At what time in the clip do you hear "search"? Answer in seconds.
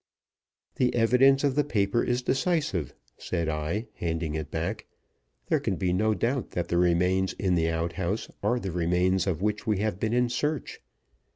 10.29-10.79